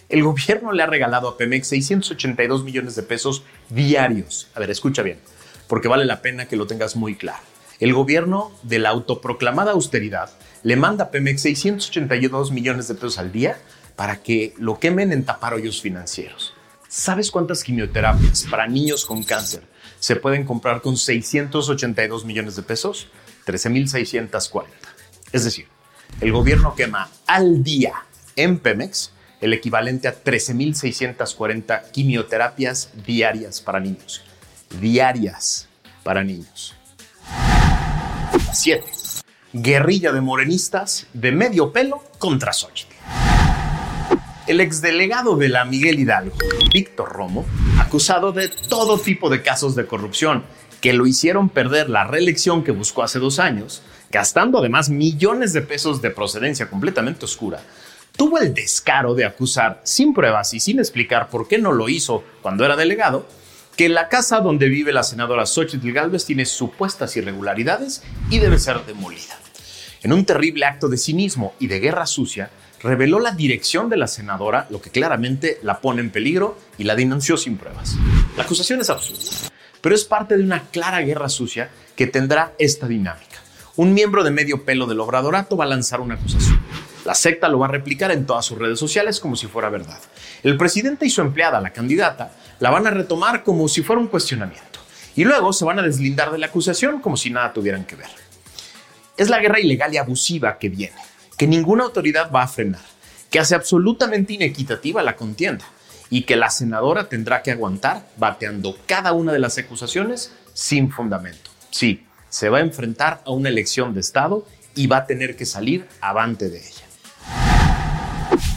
el 0.08 0.22
gobierno 0.22 0.72
le 0.72 0.82
ha 0.82 0.86
regalado 0.86 1.28
a 1.28 1.36
Pemex 1.36 1.68
682 1.68 2.62
millones 2.64 2.94
de 2.94 3.02
pesos 3.02 3.42
diarios. 3.68 4.48
A 4.54 4.60
ver, 4.60 4.70
escucha 4.70 5.02
bien, 5.02 5.18
porque 5.66 5.88
vale 5.88 6.04
la 6.04 6.22
pena 6.22 6.46
que 6.46 6.56
lo 6.56 6.66
tengas 6.66 6.94
muy 6.94 7.16
claro. 7.16 7.42
El 7.80 7.92
gobierno 7.92 8.52
de 8.62 8.78
la 8.78 8.90
autoproclamada 8.90 9.72
austeridad 9.72 10.30
le 10.62 10.76
manda 10.76 11.04
a 11.04 11.10
Pemex 11.10 11.42
682 11.42 12.52
millones 12.52 12.88
de 12.88 12.94
pesos 12.94 13.18
al 13.18 13.32
día 13.32 13.58
para 13.96 14.22
que 14.22 14.54
lo 14.58 14.78
quemen 14.78 15.12
en 15.12 15.24
tapar 15.24 15.54
hoyos 15.54 15.80
financieros. 15.82 16.54
¿Sabes 16.88 17.30
cuántas 17.30 17.64
quimioterapias 17.64 18.46
para 18.48 18.68
niños 18.68 19.04
con 19.04 19.24
cáncer 19.24 19.62
se 19.98 20.16
pueden 20.16 20.44
comprar 20.44 20.80
con 20.80 20.96
682 20.96 22.24
millones 22.24 22.56
de 22.56 22.62
pesos? 22.62 23.08
13.640. 23.46 24.66
Es 25.34 25.42
decir, 25.42 25.66
el 26.20 26.30
gobierno 26.30 26.76
quema 26.76 27.10
al 27.26 27.64
día 27.64 28.04
en 28.36 28.60
Pemex 28.60 29.10
el 29.40 29.52
equivalente 29.52 30.06
a 30.06 30.14
13.640 30.14 31.90
quimioterapias 31.90 32.92
diarias 33.04 33.60
para 33.60 33.80
niños. 33.80 34.22
Diarias 34.80 35.68
para 36.04 36.22
niños. 36.22 36.76
7. 38.52 38.84
Guerrilla 39.54 40.12
de 40.12 40.20
morenistas 40.20 41.08
de 41.12 41.32
medio 41.32 41.72
pelo 41.72 42.04
contra 42.20 42.52
Xochitl. 42.52 42.94
El 44.46 44.60
exdelegado 44.60 45.36
de 45.36 45.48
la 45.48 45.64
Miguel 45.64 45.98
Hidalgo, 45.98 46.36
Víctor 46.72 47.12
Romo, 47.12 47.44
acusado 47.80 48.30
de 48.30 48.50
todo 48.50 49.00
tipo 49.00 49.30
de 49.30 49.42
casos 49.42 49.74
de 49.74 49.84
corrupción 49.84 50.44
que 50.84 50.92
lo 50.92 51.06
hicieron 51.06 51.48
perder 51.48 51.88
la 51.88 52.04
reelección 52.04 52.62
que 52.62 52.70
buscó 52.70 53.02
hace 53.02 53.18
dos 53.18 53.38
años, 53.38 53.80
gastando 54.10 54.58
además 54.58 54.90
millones 54.90 55.54
de 55.54 55.62
pesos 55.62 56.02
de 56.02 56.10
procedencia 56.10 56.68
completamente 56.68 57.24
oscura, 57.24 57.62
tuvo 58.18 58.38
el 58.38 58.52
descaro 58.52 59.14
de 59.14 59.24
acusar, 59.24 59.80
sin 59.82 60.12
pruebas 60.12 60.52
y 60.52 60.60
sin 60.60 60.78
explicar 60.80 61.30
por 61.30 61.48
qué 61.48 61.56
no 61.56 61.72
lo 61.72 61.88
hizo 61.88 62.22
cuando 62.42 62.66
era 62.66 62.76
delegado, 62.76 63.26
que 63.78 63.88
la 63.88 64.10
casa 64.10 64.40
donde 64.40 64.68
vive 64.68 64.92
la 64.92 65.04
senadora 65.04 65.46
Xochitl 65.46 65.90
Galvez 65.90 66.26
tiene 66.26 66.44
supuestas 66.44 67.16
irregularidades 67.16 68.02
y 68.28 68.38
debe 68.38 68.58
ser 68.58 68.84
demolida. 68.84 69.38
En 70.02 70.12
un 70.12 70.26
terrible 70.26 70.66
acto 70.66 70.90
de 70.90 70.98
cinismo 70.98 71.54
y 71.58 71.68
de 71.68 71.80
guerra 71.80 72.04
sucia, 72.04 72.50
reveló 72.82 73.20
la 73.20 73.30
dirección 73.30 73.88
de 73.88 73.96
la 73.96 74.06
senadora, 74.06 74.66
lo 74.68 74.82
que 74.82 74.90
claramente 74.90 75.58
la 75.62 75.80
pone 75.80 76.02
en 76.02 76.10
peligro 76.10 76.58
y 76.76 76.84
la 76.84 76.94
denunció 76.94 77.38
sin 77.38 77.56
pruebas. 77.56 77.96
La 78.36 78.42
acusación 78.42 78.82
es 78.82 78.90
absurda, 78.90 79.50
pero 79.84 79.94
es 79.94 80.04
parte 80.04 80.36
de 80.36 80.42
una 80.42 80.64
clara 80.72 81.02
guerra 81.02 81.28
sucia 81.28 81.70
que 81.94 82.08
tendrá 82.08 82.54
esta 82.58 82.88
dinámica 82.88 83.44
un 83.76 83.92
miembro 83.92 84.22
de 84.22 84.30
medio 84.30 84.64
pelo 84.64 84.86
del 84.86 85.00
obradorato 85.00 85.56
va 85.56 85.64
a 85.64 85.68
lanzar 85.68 86.00
una 86.00 86.14
acusación. 86.14 86.60
La 87.04 87.14
secta 87.14 87.48
lo 87.48 87.58
va 87.58 87.66
a 87.66 87.70
replicar 87.70 88.12
en 88.12 88.24
todas 88.24 88.46
sus 88.46 88.56
redes 88.56 88.78
sociales 88.78 89.18
como 89.18 89.34
si 89.34 89.48
fuera 89.48 89.68
verdad. 89.68 89.98
El 90.42 90.56
presidente 90.56 91.06
y 91.06 91.10
su 91.10 91.20
empleada, 91.20 91.60
la 91.60 91.72
candidata, 91.72 92.32
la 92.60 92.70
van 92.70 92.86
a 92.86 92.90
retomar 92.90 93.42
como 93.42 93.66
si 93.68 93.82
fuera 93.82 94.00
un 94.00 94.06
cuestionamiento. 94.06 94.78
Y 95.16 95.24
luego 95.24 95.52
se 95.52 95.64
van 95.64 95.80
a 95.80 95.82
deslindar 95.82 96.30
de 96.30 96.38
la 96.38 96.46
acusación 96.46 97.00
como 97.00 97.16
si 97.16 97.30
nada 97.30 97.52
tuvieran 97.52 97.84
que 97.84 97.96
ver. 97.96 98.08
Es 99.16 99.28
la 99.28 99.40
guerra 99.40 99.60
ilegal 99.60 99.92
y 99.92 99.96
abusiva 99.96 100.56
que 100.58 100.68
viene, 100.68 100.96
que 101.36 101.46
ninguna 101.46 101.84
autoridad 101.84 102.30
va 102.30 102.42
a 102.42 102.48
frenar, 102.48 102.80
que 103.28 103.40
hace 103.40 103.54
absolutamente 103.54 104.34
inequitativa 104.34 105.02
la 105.02 105.16
contienda 105.16 105.64
y 106.14 106.22
que 106.22 106.36
la 106.36 106.48
senadora 106.48 107.08
tendrá 107.08 107.42
que 107.42 107.50
aguantar 107.50 108.06
bateando 108.16 108.78
cada 108.86 109.12
una 109.12 109.32
de 109.32 109.40
las 109.40 109.58
acusaciones 109.58 110.32
sin 110.52 110.92
fundamento. 110.92 111.50
Sí, 111.72 112.06
se 112.28 112.48
va 112.48 112.58
a 112.58 112.60
enfrentar 112.60 113.20
a 113.26 113.32
una 113.32 113.48
elección 113.48 113.94
de 113.94 114.00
Estado 114.00 114.46
y 114.76 114.86
va 114.86 114.98
a 114.98 115.06
tener 115.06 115.34
que 115.34 115.44
salir 115.44 115.88
avante 116.00 116.50
de 116.50 116.58
ella. 116.58 116.84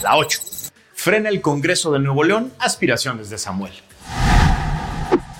La 0.03 0.17
8. 0.17 0.39
Frena 0.93 1.29
el 1.29 1.41
Congreso 1.41 1.91
de 1.91 1.97
Nuevo 1.97 2.23
León 2.23 2.53
aspiraciones 2.59 3.31
de 3.31 3.39
Samuel. 3.39 3.73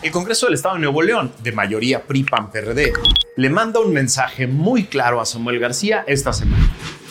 El 0.02 0.10
Congreso 0.10 0.48
del 0.48 0.56
Estado 0.56 0.74
de 0.74 0.82
Nuevo 0.82 1.04
León, 1.04 1.32
de 1.44 1.52
mayoría 1.52 2.02
PRI-PAN-PRD, 2.02 2.94
le 3.36 3.50
manda 3.52 3.80
un 3.80 3.94
mensaje 3.94 4.48
muy 4.48 4.86
claro 4.86 5.22
a 5.22 5.26
Samuel 5.28 5.60
García 5.60 6.04
esta 6.08 6.34
semana. 6.34 6.68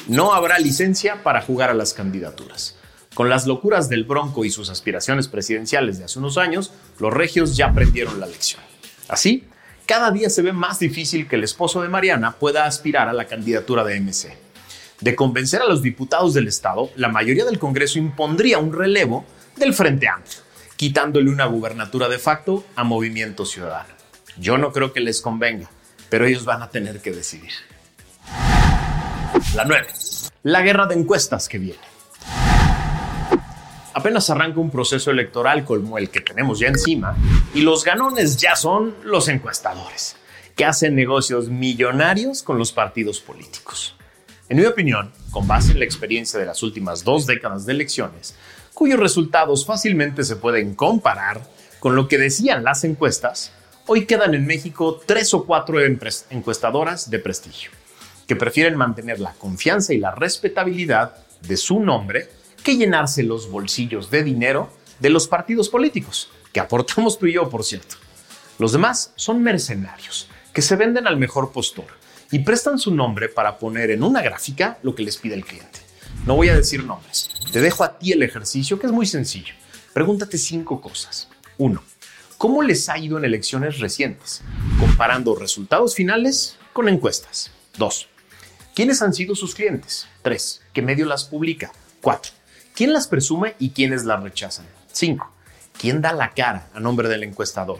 No 0.09 0.35
habrá 0.35 0.59
licencia 0.59 1.23
para 1.23 1.43
jugar 1.43 1.71
a 1.71 1.75
las 1.75 1.95
candidaturas. 1.95 2.75
Con 3.17 3.31
las 3.31 3.47
locuras 3.47 3.89
del 3.89 4.05
Bronco 4.05 4.45
y 4.45 4.51
sus 4.51 4.69
aspiraciones 4.69 5.27
presidenciales 5.27 5.99
de 5.99 6.05
hace 6.05 6.19
unos 6.19 6.37
años, 6.37 6.71
los 6.99 7.11
regios 7.11 7.57
ya 7.57 7.69
aprendieron 7.69 8.21
la 8.21 8.27
lección. 8.27 8.61
Así, 9.09 9.45
cada 9.87 10.11
día 10.11 10.29
se 10.29 10.43
ve 10.43 10.53
más 10.53 10.81
difícil 10.81 11.27
que 11.27 11.37
el 11.37 11.45
esposo 11.45 11.81
de 11.81 11.89
Mariana 11.89 12.33
pueda 12.33 12.67
aspirar 12.67 13.09
a 13.09 13.15
la 13.15 13.25
candidatura 13.25 13.85
de 13.85 13.99
MC. 13.99 14.37
De 15.01 15.17
convencer 15.17 15.63
a 15.63 15.67
los 15.67 15.81
diputados 15.81 16.35
del 16.35 16.47
Estado, 16.47 16.91
la 16.95 17.09
mayoría 17.09 17.47
del 17.47 17.59
Congreso 17.59 17.99
impondría 17.99 18.59
un 18.59 18.75
relevo 18.75 19.25
del 19.57 19.73
Frente 19.73 20.09
Amplio, 20.09 20.41
quitándole 20.77 21.31
una 21.31 21.47
gubernatura 21.47 22.11
de 22.11 22.19
facto 22.19 22.67
a 22.77 22.85
Movimiento 22.85 23.47
Ciudadano. 23.47 23.95
Yo 24.39 24.59
no 24.59 24.73
creo 24.73 24.93
que 24.93 25.01
les 25.01 25.23
convenga, 25.23 25.71
pero 26.11 26.27
ellos 26.27 26.45
van 26.45 26.61
a 26.61 26.69
tener 26.69 27.01
que 27.01 27.13
decidir. 27.13 27.53
La 29.55 29.65
9. 29.65 29.87
La 30.43 30.61
guerra 30.61 30.85
de 30.85 30.97
encuestas 30.97 31.49
que 31.49 31.57
viene. 31.57 31.96
Apenas 33.97 34.29
arranca 34.29 34.61
un 34.61 34.71
proceso 34.71 35.11
electoral 35.11 35.65
como 35.65 35.97
el 35.97 36.11
que 36.11 36.21
tenemos 36.21 36.59
ya 36.59 36.69
encima 36.69 37.17
y 37.55 37.63
los 37.63 37.83
ganones 37.83 38.37
ya 38.37 38.55
son 38.55 38.95
los 39.05 39.27
encuestadores, 39.29 40.17
que 40.55 40.67
hacen 40.67 40.95
negocios 40.95 41.49
millonarios 41.49 42.43
con 42.43 42.59
los 42.59 42.73
partidos 42.73 43.21
políticos. 43.21 43.97
En 44.51 44.59
mi 44.59 44.67
opinión, 44.67 45.13
con 45.31 45.47
base 45.47 45.73
en 45.73 45.79
la 45.79 45.87
experiencia 45.87 46.39
de 46.39 46.45
las 46.45 46.63
últimas 46.63 47.05
dos 47.05 47.25
décadas 47.25 47.65
de 47.65 47.73
elecciones, 47.73 48.37
cuyos 48.75 49.01
resultados 49.01 49.65
fácilmente 49.65 50.25
se 50.25 50.37
pueden 50.37 50.75
comparar 50.75 51.41
con 51.81 51.97
lo 51.97 52.07
que 52.07 52.19
decían 52.19 52.65
las 52.65 52.85
encuestas, 52.85 53.53
hoy 53.87 54.05
quedan 54.05 54.35
en 54.35 54.47
México 54.47 55.01
tres 55.07 55.33
o 55.33 55.47
cuatro 55.47 55.79
encuestadoras 55.81 57.09
de 57.09 57.19
prestigio, 57.19 57.71
que 58.29 58.37
prefieren 58.37 58.77
mantener 58.77 59.21
la 59.21 59.33
confianza 59.33 59.95
y 59.95 59.99
la 60.01 60.11
respetabilidad 60.11 61.17
de 61.41 61.57
su 61.57 61.81
nombre 61.81 62.29
que 62.67 62.77
llenarse 62.77 63.23
los 63.23 63.49
bolsillos 63.49 64.11
de 64.11 64.25
dinero 64.25 64.69
de 64.99 65.09
los 65.09 65.29
partidos 65.29 65.69
políticos, 65.69 66.31
que 66.53 66.59
aportamos 66.59 67.17
tú 67.17 67.27
y 67.27 67.35
yo, 67.35 67.49
por 67.49 67.63
cierto. 67.63 67.95
Los 68.59 68.73
demás 68.73 69.13
son 69.15 69.41
mercenarios, 69.41 70.27
que 70.53 70.63
se 70.63 70.75
venden 70.75 71.07
al 71.07 71.17
mejor 71.17 71.53
postor 71.53 71.87
y 72.33 72.41
prestan 72.41 72.81
su 72.81 72.93
nombre 72.93 73.29
para 73.29 73.61
poner 73.61 73.93
en 73.93 74.03
una 74.03 74.21
gráfica 74.21 74.81
lo 74.83 74.97
que 74.97 75.05
les 75.05 75.17
pide 75.17 75.37
el 75.37 75.45
cliente. 75.45 75.79
No 76.27 76.35
voy 76.35 76.49
a 76.49 76.57
decir 76.57 76.83
nombres, 76.83 77.31
te 77.53 77.61
dejo 77.61 77.85
a 77.85 78.01
ti 78.01 78.11
el 78.11 78.25
ejercicio 78.25 78.81
que 78.81 78.87
es 78.87 78.93
muy 78.93 79.07
sencillo. 79.07 79.55
Pregúntate 79.93 80.37
cinco 80.37 80.81
cosas. 80.81 81.29
Uno, 81.59 81.85
¿cómo 82.37 82.65
les 82.65 82.89
ha 82.89 82.99
ido 82.99 83.17
en 83.17 83.27
elecciones 83.27 83.79
recientes? 83.79 84.43
Comparando 84.81 85.37
resultados 85.37 85.95
finales 85.95 86.57
con 86.73 86.89
encuestas. 86.89 87.53
Dos, 87.79 88.09
¿quiénes 88.75 89.03
han 89.03 89.15
sido 89.15 89.37
sus 89.37 89.55
clientes? 89.55 90.09
Tres, 90.23 90.63
¿qué 90.73 90.83
medio 90.83 91.07
las 91.07 91.27
publica? 91.27 91.71
Cuatro, 92.01 92.33
¿quién 92.77 92.93
las 92.93 93.09
presume 93.09 93.57
y 93.59 93.71
quiénes 93.71 94.05
las 94.05 94.23
rechazan? 94.23 94.67
Cinco, 94.93 95.33
¿quién 95.81 96.03
da 96.03 96.13
la 96.13 96.31
cara 96.31 96.69
a 96.75 96.79
nombre 96.79 97.09
del 97.09 97.25
encuestador? 97.25 97.79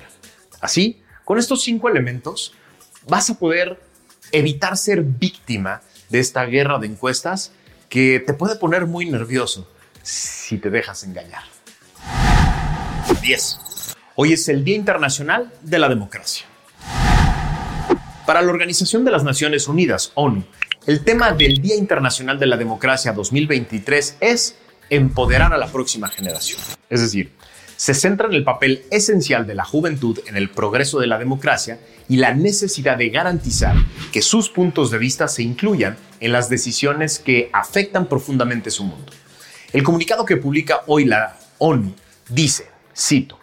Así, 0.61 1.03
con 1.25 1.39
estos 1.39 1.63
cinco 1.63 1.89
elementos, 1.89 2.55
vas 3.07 3.31
a 3.31 3.39
poder 3.39 3.81
evitar 4.33 4.77
ser 4.77 5.03
víctima 5.03 5.83
de 6.09 6.19
esta 6.19 6.45
guerra 6.47 6.79
de 6.79 6.87
encuestas 6.87 7.53
que 7.89 8.21
te 8.27 8.33
puede 8.33 8.57
poner 8.57 8.87
muy 8.87 9.09
nervioso 9.09 9.71
si 10.03 10.59
te 10.59 10.71
dejas 10.71 11.05
engañar. 11.05 11.43
10. 13.21 13.59
Hoy 14.15 14.33
es 14.33 14.49
el 14.49 14.65
Día 14.65 14.77
Internacional 14.77 15.53
de 15.63 15.79
la 15.79 15.89
Democracia. 15.89 16.47
Para 18.25 18.43
la 18.43 18.51
Organización 18.51 19.05
de 19.05 19.11
las 19.11 19.25
Naciones 19.25 19.69
Unidas, 19.69 20.11
ONU, 20.15 20.45
el 20.87 21.05
tema 21.05 21.33
del 21.33 21.61
Día 21.61 21.77
Internacional 21.77 22.39
de 22.39 22.47
la 22.47 22.57
Democracia 22.57 23.13
2023 23.13 24.17
es 24.21 24.57
empoderar 24.91 25.53
a 25.53 25.59
la 25.59 25.67
próxima 25.67 26.09
generación. 26.09 26.61
Es 26.89 27.01
decir, 27.01 27.33
se 27.77 27.93
centra 27.93 28.27
en 28.27 28.33
el 28.33 28.45
papel 28.45 28.85
esencial 28.91 29.47
de 29.47 29.55
la 29.55 29.65
juventud 29.65 30.19
en 30.27 30.37
el 30.37 30.49
progreso 30.49 30.99
de 30.99 31.07
la 31.07 31.19
democracia 31.19 31.79
y 32.09 32.17
la 32.17 32.33
necesidad 32.35 32.97
de 32.97 33.11
garantizar 33.11 33.77
que 34.13 34.23
sus 34.23 34.49
puntos 34.49 34.91
de 34.91 34.99
vista 34.99 35.29
se 35.29 35.43
incluyan 35.43 35.99
en 36.21 36.33
las 36.33 36.49
decisiones 36.49 37.19
que 37.19 37.51
afectan 37.53 38.07
profundamente 38.07 38.71
su 38.71 38.85
mundo. 38.85 39.13
El 39.73 39.83
comunicado 39.83 40.25
que 40.25 40.39
publica 40.39 40.83
hoy 40.87 41.05
la 41.05 41.37
ONU 41.59 41.95
dice, 42.31 42.71
cito, 42.97 43.39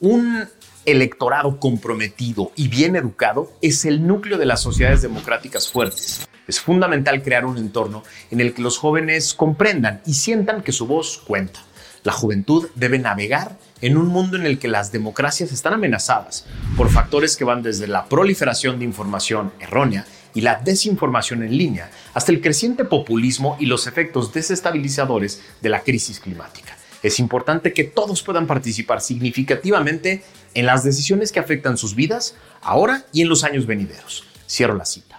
un 0.00 0.48
electorado 0.84 1.60
comprometido 1.60 2.50
y 2.56 2.68
bien 2.68 2.96
educado 2.96 3.52
es 3.62 3.84
el 3.84 4.06
núcleo 4.06 4.36
de 4.36 4.46
las 4.46 4.62
sociedades 4.62 5.02
democráticas 5.02 5.70
fuertes. 5.70 6.28
Es 6.46 6.60
fundamental 6.60 7.22
crear 7.22 7.46
un 7.46 7.56
entorno 7.56 8.02
en 8.30 8.40
el 8.40 8.52
que 8.52 8.62
los 8.62 8.78
jóvenes 8.78 9.34
comprendan 9.34 10.02
y 10.06 10.14
sientan 10.14 10.62
que 10.62 10.72
su 10.72 10.86
voz 10.86 11.18
cuenta. 11.26 11.60
La 12.02 12.12
juventud 12.12 12.68
debe 12.74 12.98
navegar 12.98 13.58
en 13.80 13.96
un 13.96 14.08
mundo 14.08 14.36
en 14.36 14.44
el 14.44 14.58
que 14.58 14.68
las 14.68 14.92
democracias 14.92 15.52
están 15.52 15.72
amenazadas 15.72 16.44
por 16.76 16.90
factores 16.90 17.36
que 17.36 17.44
van 17.44 17.62
desde 17.62 17.86
la 17.86 18.04
proliferación 18.06 18.78
de 18.78 18.84
información 18.84 19.52
errónea 19.58 20.04
y 20.34 20.42
la 20.42 20.56
desinformación 20.56 21.42
en 21.42 21.56
línea 21.56 21.90
hasta 22.12 22.30
el 22.30 22.42
creciente 22.42 22.84
populismo 22.84 23.56
y 23.58 23.66
los 23.66 23.86
efectos 23.86 24.34
desestabilizadores 24.34 25.40
de 25.62 25.68
la 25.70 25.80
crisis 25.80 26.20
climática. 26.20 26.76
Es 27.02 27.18
importante 27.20 27.72
que 27.72 27.84
todos 27.84 28.22
puedan 28.22 28.46
participar 28.46 29.00
significativamente 29.00 30.24
en 30.52 30.66
las 30.66 30.84
decisiones 30.84 31.32
que 31.32 31.40
afectan 31.40 31.78
sus 31.78 31.94
vidas 31.94 32.34
ahora 32.60 33.04
y 33.12 33.22
en 33.22 33.28
los 33.28 33.44
años 33.44 33.66
venideros. 33.66 34.24
Cierro 34.46 34.74
la 34.74 34.84
cita. 34.84 35.13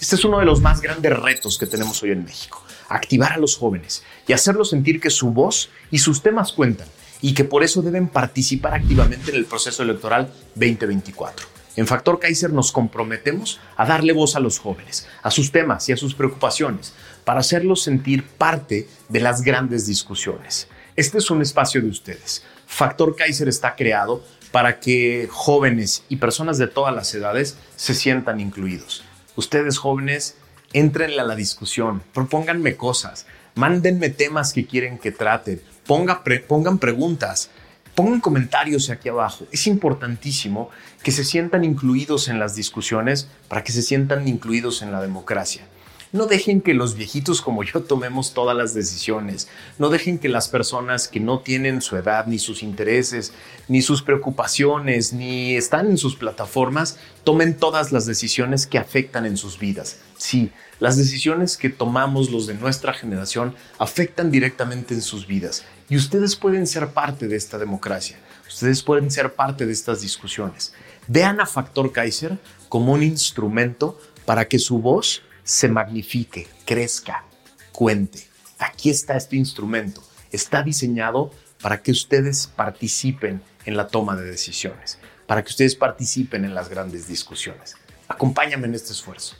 Este 0.00 0.14
es 0.14 0.24
uno 0.24 0.38
de 0.38 0.44
los 0.44 0.60
más 0.60 0.80
grandes 0.80 1.12
retos 1.18 1.58
que 1.58 1.66
tenemos 1.66 2.00
hoy 2.04 2.12
en 2.12 2.24
México 2.24 2.62
activar 2.88 3.32
a 3.32 3.38
los 3.38 3.56
jóvenes 3.56 4.04
y 4.28 4.32
hacerlos 4.32 4.70
sentir 4.70 5.00
que 5.00 5.10
su 5.10 5.32
voz 5.32 5.70
y 5.90 5.98
sus 5.98 6.22
temas 6.22 6.52
cuentan 6.52 6.86
y 7.20 7.34
que 7.34 7.42
por 7.42 7.64
eso 7.64 7.82
deben 7.82 8.06
participar 8.06 8.74
activamente 8.74 9.30
en 9.30 9.36
el 9.36 9.44
proceso 9.44 9.82
electoral 9.82 10.32
2024. 10.54 11.46
En 11.74 11.86
Factor 11.88 12.20
Kaiser 12.20 12.52
nos 12.52 12.70
comprometemos 12.70 13.60
a 13.76 13.86
darle 13.86 14.12
voz 14.12 14.36
a 14.36 14.40
los 14.40 14.60
jóvenes, 14.60 15.08
a 15.22 15.32
sus 15.32 15.50
temas 15.50 15.88
y 15.88 15.92
a 15.92 15.96
sus 15.96 16.14
preocupaciones, 16.14 16.94
para 17.24 17.40
hacerlos 17.40 17.82
sentir 17.82 18.24
parte 18.24 18.88
de 19.08 19.20
las 19.20 19.42
grandes 19.42 19.86
discusiones. 19.86 20.68
Este 20.94 21.18
es 21.18 21.30
un 21.30 21.42
espacio 21.42 21.82
de 21.82 21.88
ustedes. 21.88 22.44
Factor 22.66 23.16
Kaiser 23.16 23.48
está 23.48 23.74
creado 23.74 24.24
para 24.52 24.78
que 24.78 25.28
jóvenes 25.30 26.04
y 26.08 26.16
personas 26.16 26.56
de 26.58 26.68
todas 26.68 26.94
las 26.94 27.12
edades 27.14 27.56
se 27.76 27.94
sientan 27.94 28.40
incluidos. 28.40 29.04
Ustedes 29.38 29.78
jóvenes 29.78 30.36
Entrenle 30.74 31.22
a 31.22 31.24
la 31.24 31.34
discusión, 31.34 32.02
propónganme 32.12 32.76
cosas, 32.76 33.24
mándenme 33.54 34.10
temas 34.10 34.52
que 34.52 34.66
quieren 34.66 34.98
que 34.98 35.12
trate, 35.12 35.62
pongan 35.86 36.78
preguntas, 36.78 37.48
pongan 37.94 38.20
comentarios 38.20 38.90
aquí 38.90 39.08
abajo. 39.08 39.46
Es 39.50 39.66
importantísimo 39.66 40.68
que 41.02 41.10
se 41.10 41.24
sientan 41.24 41.64
incluidos 41.64 42.28
en 42.28 42.38
las 42.38 42.54
discusiones 42.54 43.30
para 43.48 43.64
que 43.64 43.72
se 43.72 43.80
sientan 43.80 44.28
incluidos 44.28 44.82
en 44.82 44.92
la 44.92 45.00
democracia. 45.00 45.62
No 46.10 46.24
dejen 46.24 46.62
que 46.62 46.72
los 46.72 46.94
viejitos 46.94 47.42
como 47.42 47.62
yo 47.64 47.82
tomemos 47.82 48.32
todas 48.32 48.56
las 48.56 48.72
decisiones. 48.72 49.48
No 49.78 49.90
dejen 49.90 50.18
que 50.18 50.30
las 50.30 50.48
personas 50.48 51.06
que 51.06 51.20
no 51.20 51.40
tienen 51.40 51.82
su 51.82 51.96
edad, 51.96 52.26
ni 52.26 52.38
sus 52.38 52.62
intereses, 52.62 53.32
ni 53.68 53.82
sus 53.82 54.02
preocupaciones, 54.02 55.12
ni 55.12 55.54
están 55.54 55.86
en 55.86 55.98
sus 55.98 56.16
plataformas, 56.16 56.98
tomen 57.24 57.54
todas 57.54 57.92
las 57.92 58.06
decisiones 58.06 58.66
que 58.66 58.78
afectan 58.78 59.26
en 59.26 59.36
sus 59.36 59.58
vidas. 59.58 59.98
Sí, 60.16 60.50
las 60.80 60.96
decisiones 60.96 61.58
que 61.58 61.68
tomamos 61.68 62.30
los 62.30 62.46
de 62.46 62.54
nuestra 62.54 62.94
generación 62.94 63.54
afectan 63.78 64.30
directamente 64.30 64.94
en 64.94 65.02
sus 65.02 65.26
vidas. 65.26 65.64
Y 65.90 65.96
ustedes 65.96 66.36
pueden 66.36 66.66
ser 66.66 66.88
parte 66.88 67.28
de 67.28 67.36
esta 67.36 67.58
democracia. 67.58 68.18
Ustedes 68.48 68.82
pueden 68.82 69.10
ser 69.10 69.34
parte 69.34 69.66
de 69.66 69.72
estas 69.72 70.00
discusiones. 70.00 70.72
Vean 71.06 71.40
a 71.40 71.46
Factor 71.46 71.92
Kaiser 71.92 72.38
como 72.70 72.92
un 72.92 73.02
instrumento 73.02 74.00
para 74.24 74.46
que 74.46 74.58
su 74.58 74.78
voz 74.78 75.22
se 75.48 75.66
magnifique, 75.66 76.46
crezca, 76.66 77.24
cuente. 77.72 78.22
Aquí 78.58 78.90
está 78.90 79.16
este 79.16 79.36
instrumento. 79.36 80.04
Está 80.30 80.62
diseñado 80.62 81.30
para 81.62 81.80
que 81.80 81.90
ustedes 81.90 82.46
participen 82.46 83.40
en 83.64 83.78
la 83.78 83.88
toma 83.88 84.14
de 84.14 84.26
decisiones, 84.26 84.98
para 85.26 85.42
que 85.42 85.48
ustedes 85.48 85.74
participen 85.74 86.44
en 86.44 86.54
las 86.54 86.68
grandes 86.68 87.08
discusiones. 87.08 87.76
Acompáñame 88.08 88.66
en 88.66 88.74
este 88.74 88.92
esfuerzo. 88.92 89.36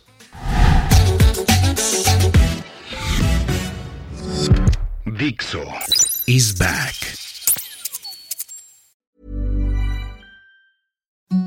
Dixo 5.04 5.62
is 6.26 6.56
back. 6.56 7.17